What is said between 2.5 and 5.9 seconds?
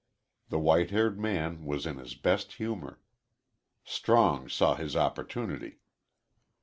humor. Strong saw his opportunity.